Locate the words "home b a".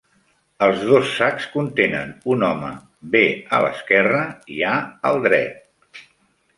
2.49-3.63